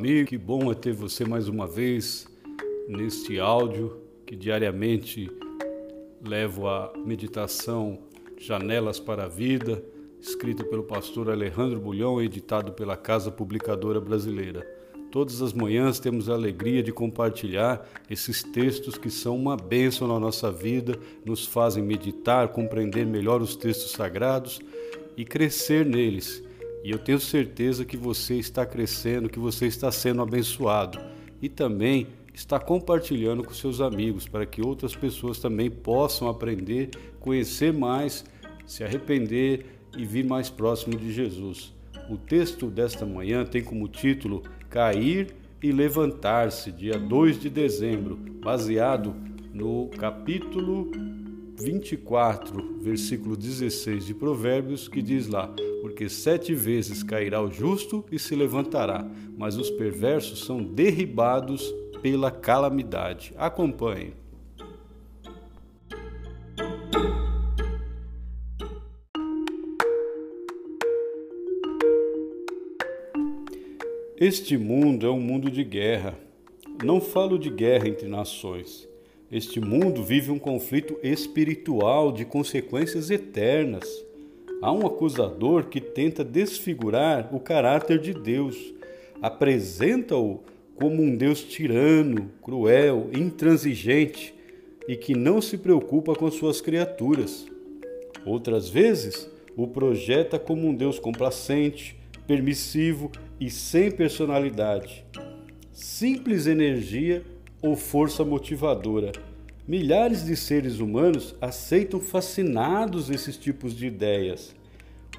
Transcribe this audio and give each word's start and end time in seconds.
amigo, 0.00 0.28
que 0.28 0.38
bom 0.38 0.72
é 0.72 0.74
ter 0.74 0.94
você 0.94 1.26
mais 1.26 1.46
uma 1.46 1.66
vez 1.66 2.26
neste 2.88 3.38
áudio 3.38 4.00
que 4.24 4.34
diariamente 4.34 5.30
levo 6.26 6.66
a 6.66 6.90
meditação 7.04 7.98
Janelas 8.38 8.98
para 8.98 9.24
a 9.24 9.28
Vida, 9.28 9.84
escrito 10.18 10.64
pelo 10.64 10.84
pastor 10.84 11.28
Alejandro 11.28 11.78
Bulhão 11.78 12.18
e 12.18 12.24
editado 12.24 12.72
pela 12.72 12.96
Casa 12.96 13.30
Publicadora 13.30 14.00
Brasileira. 14.00 14.66
Todas 15.12 15.42
as 15.42 15.52
manhãs 15.52 16.00
temos 16.00 16.30
a 16.30 16.32
alegria 16.32 16.82
de 16.82 16.92
compartilhar 16.92 17.86
esses 18.08 18.42
textos 18.42 18.96
que 18.96 19.10
são 19.10 19.36
uma 19.36 19.54
bênção 19.54 20.08
na 20.08 20.18
nossa 20.18 20.50
vida, 20.50 20.98
nos 21.26 21.44
fazem 21.44 21.84
meditar, 21.84 22.48
compreender 22.48 23.04
melhor 23.04 23.42
os 23.42 23.54
textos 23.54 23.90
sagrados 23.90 24.60
e 25.14 25.26
crescer 25.26 25.84
neles 25.84 26.42
e 26.82 26.90
eu 26.90 26.98
tenho 26.98 27.20
certeza 27.20 27.84
que 27.84 27.96
você 27.96 28.36
está 28.36 28.64
crescendo, 28.64 29.28
que 29.28 29.38
você 29.38 29.66
está 29.66 29.92
sendo 29.92 30.22
abençoado 30.22 30.98
e 31.40 31.48
também 31.48 32.06
está 32.32 32.58
compartilhando 32.58 33.44
com 33.44 33.52
seus 33.52 33.80
amigos 33.80 34.26
para 34.26 34.46
que 34.46 34.62
outras 34.62 34.94
pessoas 34.94 35.38
também 35.38 35.70
possam 35.70 36.28
aprender, 36.28 36.90
conhecer 37.18 37.72
mais, 37.72 38.24
se 38.64 38.82
arrepender 38.82 39.66
e 39.96 40.04
vir 40.04 40.24
mais 40.24 40.48
próximo 40.48 40.96
de 40.96 41.12
Jesus. 41.12 41.74
O 42.08 42.16
texto 42.16 42.66
desta 42.66 43.04
manhã 43.04 43.44
tem 43.44 43.62
como 43.62 43.86
título 43.88 44.42
Cair 44.70 45.34
e 45.62 45.72
Levantar-se, 45.72 46.72
dia 46.72 46.98
2 46.98 47.40
de 47.40 47.50
dezembro, 47.50 48.16
baseado 48.16 49.14
no 49.52 49.88
capítulo 49.98 50.90
24, 51.60 52.78
versículo 52.80 53.36
16 53.36 54.06
de 54.06 54.14
Provérbios, 54.14 54.88
que 54.88 55.02
diz 55.02 55.28
lá: 55.28 55.54
Porque 55.80 56.08
sete 56.08 56.54
vezes 56.54 57.02
cairá 57.02 57.42
o 57.42 57.50
justo 57.50 58.04
e 58.10 58.18
se 58.18 58.34
levantará, 58.34 59.08
mas 59.36 59.56
os 59.56 59.70
perversos 59.70 60.44
são 60.44 60.62
derribados 60.62 61.74
pela 62.02 62.30
calamidade. 62.30 63.32
Acompanhe. 63.36 64.12
Este 74.18 74.58
mundo 74.58 75.06
é 75.06 75.10
um 75.10 75.20
mundo 75.20 75.50
de 75.50 75.64
guerra. 75.64 76.18
Não 76.84 77.00
falo 77.00 77.38
de 77.38 77.48
guerra 77.48 77.88
entre 77.88 78.06
nações 78.06 78.90
este 79.30 79.60
mundo 79.60 80.02
vive 80.02 80.32
um 80.32 80.40
conflito 80.40 80.98
espiritual 81.04 82.10
de 82.10 82.24
consequências 82.24 83.10
eternas. 83.10 83.86
Há 84.62 84.70
um 84.70 84.86
acusador 84.86 85.68
que 85.68 85.80
tenta 85.80 86.22
desfigurar 86.22 87.34
o 87.34 87.40
caráter 87.40 87.98
de 87.98 88.12
Deus, 88.12 88.74
apresenta-o 89.22 90.40
como 90.74 91.02
um 91.02 91.16
Deus 91.16 91.42
tirano, 91.42 92.30
cruel, 92.42 93.08
intransigente 93.14 94.34
e 94.86 94.96
que 94.96 95.14
não 95.14 95.40
se 95.40 95.56
preocupa 95.56 96.14
com 96.14 96.30
suas 96.30 96.60
criaturas. 96.60 97.46
Outras 98.26 98.68
vezes, 98.68 99.30
o 99.56 99.66
projeta 99.66 100.38
como 100.38 100.68
um 100.68 100.74
Deus 100.74 100.98
complacente, 100.98 101.96
permissivo 102.26 103.10
e 103.40 103.48
sem 103.48 103.90
personalidade. 103.90 105.06
Simples 105.72 106.46
energia 106.46 107.24
ou 107.62 107.76
força 107.76 108.24
motivadora. 108.26 109.12
Milhares 109.70 110.24
de 110.24 110.34
seres 110.34 110.80
humanos 110.80 111.32
aceitam 111.40 112.00
fascinados 112.00 113.08
esses 113.08 113.36
tipos 113.36 113.72
de 113.72 113.86
ideias. 113.86 114.52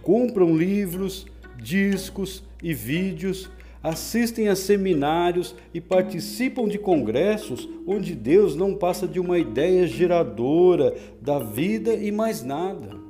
Compram 0.00 0.56
livros, 0.56 1.26
discos 1.62 2.42
e 2.62 2.72
vídeos, 2.72 3.50
assistem 3.82 4.48
a 4.48 4.56
seminários 4.56 5.54
e 5.74 5.82
participam 5.82 6.66
de 6.66 6.78
congressos 6.78 7.68
onde 7.86 8.14
Deus 8.14 8.56
não 8.56 8.74
passa 8.74 9.06
de 9.06 9.20
uma 9.20 9.38
ideia 9.38 9.86
geradora 9.86 10.96
da 11.20 11.38
vida 11.38 11.92
e 11.92 12.10
mais 12.10 12.42
nada. 12.42 13.07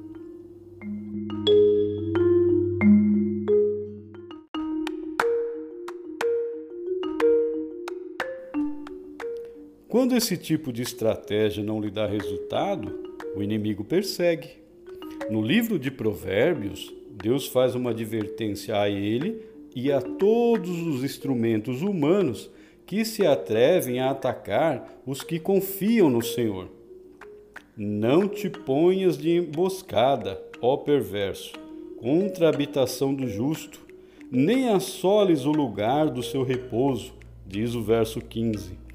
Quando 9.99 10.15
esse 10.15 10.37
tipo 10.37 10.73
de 10.73 10.81
estratégia 10.81 11.61
não 11.61 11.81
lhe 11.81 11.91
dá 11.91 12.07
resultado, 12.07 13.01
o 13.35 13.43
inimigo 13.43 13.83
persegue. 13.83 14.51
No 15.29 15.43
livro 15.43 15.77
de 15.77 15.91
Provérbios, 15.91 16.95
Deus 17.11 17.49
faz 17.49 17.75
uma 17.75 17.91
advertência 17.91 18.81
a 18.81 18.89
ele 18.89 19.43
e 19.75 19.91
a 19.91 20.01
todos 20.01 20.71
os 20.87 21.03
instrumentos 21.03 21.83
humanos 21.83 22.49
que 22.87 23.05
se 23.05 23.27
atrevem 23.27 23.99
a 23.99 24.11
atacar 24.11 25.01
os 25.05 25.25
que 25.25 25.41
confiam 25.41 26.09
no 26.09 26.23
Senhor. 26.23 26.69
Não 27.77 28.29
te 28.29 28.49
ponhas 28.49 29.19
de 29.19 29.33
emboscada, 29.33 30.41
ó 30.63 30.77
perverso, 30.77 31.55
contra 31.97 32.47
a 32.47 32.51
habitação 32.51 33.13
do 33.13 33.27
justo, 33.27 33.81
nem 34.31 34.69
assoles 34.69 35.45
o 35.45 35.51
lugar 35.51 36.09
do 36.09 36.23
seu 36.23 36.45
repouso, 36.45 37.13
diz 37.45 37.75
o 37.75 37.83
verso 37.83 38.21
15. 38.21 38.87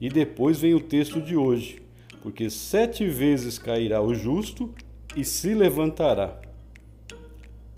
E 0.00 0.08
depois 0.08 0.58
vem 0.60 0.74
o 0.74 0.80
texto 0.80 1.20
de 1.20 1.36
hoje: 1.36 1.82
porque 2.22 2.48
sete 2.48 3.06
vezes 3.06 3.58
cairá 3.58 4.00
o 4.00 4.14
justo 4.14 4.70
e 5.16 5.24
se 5.24 5.54
levantará. 5.54 6.40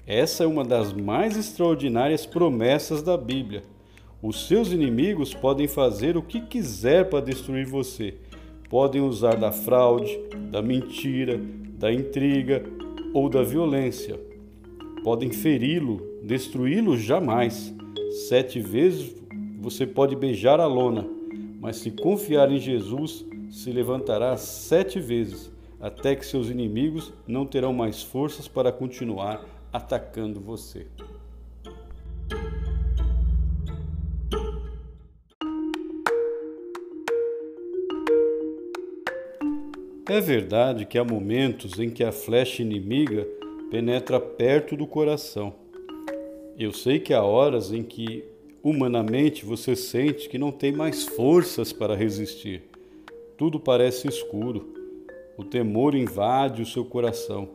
Essa 0.07 0.45
é 0.45 0.47
uma 0.47 0.65
das 0.65 0.93
mais 0.93 1.37
extraordinárias 1.37 2.25
promessas 2.25 3.03
da 3.03 3.17
Bíblia. 3.17 3.63
Os 4.23 4.47
seus 4.47 4.71
inimigos 4.71 5.35
podem 5.35 5.67
fazer 5.67 6.17
o 6.17 6.23
que 6.23 6.41
quiser 6.41 7.09
para 7.09 7.25
destruir 7.25 7.67
você. 7.67 8.15
Podem 8.71 9.01
usar 9.01 9.35
da 9.35 9.51
fraude, 9.51 10.17
da 10.51 10.63
mentira, 10.63 11.41
da 11.79 11.93
intriga 11.93 12.65
ou 13.13 13.29
da 13.29 13.43
violência. 13.43 14.19
Podem 15.03 15.31
feri-lo, 15.31 16.01
destruí-lo 16.23 16.97
jamais. 16.97 17.75
Sete 18.29 18.61
vezes 18.61 19.15
você 19.61 19.87
pode 19.87 20.15
beijar 20.17 20.61
a 20.61 20.67
lona, 20.67 21.07
mas 21.61 21.77
se 21.77 21.91
confiar 21.91 22.51
em 22.51 22.59
Jesus, 22.59 23.25
se 23.51 23.71
levantará 23.71 24.37
sete 24.37 25.01
vezes, 25.01 25.51
até 25.81 26.15
que 26.15 26.25
seus 26.25 26.49
inimigos 26.49 27.13
não 27.27 27.47
terão 27.47 27.73
mais 27.73 28.03
forças 28.03 28.49
para 28.49 28.73
continuar 28.73 29.45
atacando 29.73 30.41
você. 30.41 30.87
É 40.09 40.21
verdade 40.21 40.87
que 40.87 40.97
há 40.99 41.05
momentos 41.05 41.81
em 41.81 41.91
que 41.91 42.05
a 42.05 42.13
flecha 42.13 42.63
inimiga 42.63 43.27
penetra 43.71 44.21
perto 44.21 44.77
do 44.77 44.87
coração. 44.87 45.53
Eu 46.57 46.73
sei 46.73 47.01
que 47.01 47.13
há 47.13 47.23
horas 47.23 47.73
em 47.73 47.83
que 47.83 48.25
Humanamente 48.69 49.45
você 49.45 49.77
sente 49.77 50.29
que 50.29 50.37
não 50.37 50.51
tem 50.51 50.73
mais 50.73 51.05
forças 51.05 51.73
para 51.73 51.95
resistir. 51.95 52.65
Tudo 53.39 53.61
parece 53.61 54.09
escuro. 54.09 54.75
O 55.39 55.45
temor 55.45 55.95
invade 55.95 56.63
o 56.63 56.67
seu 56.67 56.85
coração. 56.85 57.49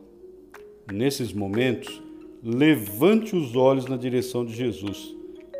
Nesses 0.90 1.30
momentos, 1.30 2.00
levante 2.42 3.36
os 3.36 3.54
olhos 3.54 3.84
na 3.84 3.98
direção 3.98 4.42
de 4.42 4.54
Jesus. 4.54 5.14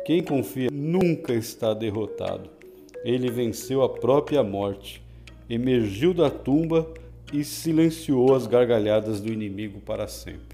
Quem 0.07 0.23
confia 0.23 0.69
nunca 0.73 1.35
está 1.35 1.71
derrotado. 1.75 2.49
Ele 3.05 3.29
venceu 3.29 3.83
a 3.83 3.89
própria 3.89 4.41
morte, 4.41 5.03
emergiu 5.47 6.15
da 6.15 6.31
tumba 6.31 6.91
e 7.31 7.43
silenciou 7.43 8.33
as 8.33 8.47
gargalhadas 8.47 9.21
do 9.21 9.31
inimigo 9.31 9.79
para 9.81 10.07
sempre. 10.07 10.52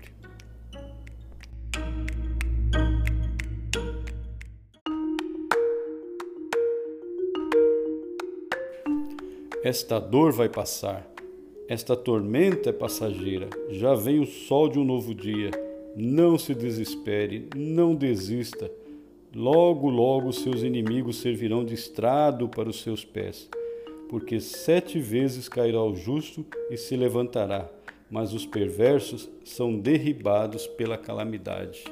Esta 9.62 10.00
dor 10.00 10.32
vai 10.32 10.48
passar, 10.48 11.06
esta 11.68 11.94
tormenta 11.94 12.70
é 12.70 12.74
passageira, 12.74 13.50
já 13.70 13.94
vem 13.94 14.22
o 14.22 14.26
sol 14.26 14.70
de 14.70 14.80
um 14.80 14.86
novo 14.86 15.14
dia. 15.14 15.52
Não 15.98 16.38
se 16.38 16.56
desespere, 16.56 17.50
não 17.54 17.94
desista. 17.94 18.72
Logo, 19.36 19.90
logo 19.90 20.32
seus 20.32 20.64
inimigos 20.64 21.18
servirão 21.18 21.66
de 21.66 21.74
estrado 21.74 22.48
para 22.48 22.70
os 22.70 22.82
seus 22.82 23.04
pés, 23.04 23.50
porque 24.10 24.40
sete 24.40 24.98
vezes 24.98 25.50
cairá 25.50 25.84
o 25.84 25.94
justo 25.94 26.46
e 26.72 26.78
se 26.78 26.96
levantará, 26.96 27.70
mas 28.10 28.34
os 28.34 28.46
perversos 28.46 29.30
são 29.44 29.78
derribados 29.78 30.68
pela 30.68 30.98
calamidade. 30.98 31.84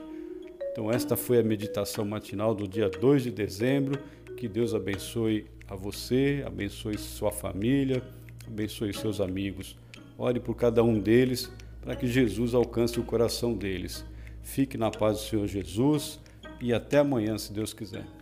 Então, 0.71 0.89
esta 0.89 1.17
foi 1.17 1.39
a 1.39 1.43
meditação 1.43 2.05
matinal 2.05 2.55
do 2.55 2.65
dia 2.65 2.87
2 2.87 3.23
de 3.23 3.31
dezembro. 3.31 3.99
Que 4.37 4.47
Deus 4.47 4.73
abençoe 4.73 5.45
a 5.67 5.75
você, 5.75 6.43
abençoe 6.45 6.97
sua 6.97 7.31
família, 7.31 8.01
abençoe 8.45 8.93
seus 8.93 9.19
amigos. 9.19 9.77
Ore 10.17 10.39
por 10.39 10.55
cada 10.55 10.83
um 10.83 10.99
deles 10.99 11.51
para 11.81 11.95
que 11.95 12.07
Jesus 12.07 12.53
alcance 12.53 12.99
o 12.99 13.03
coração 13.03 13.53
deles. 13.53 14.05
Fique 14.41 14.77
na 14.77 14.89
paz 14.89 15.17
do 15.17 15.23
Senhor 15.23 15.47
Jesus 15.47 16.19
e 16.61 16.73
até 16.73 16.99
amanhã, 16.99 17.37
se 17.37 17.53
Deus 17.53 17.73
quiser. 17.73 18.16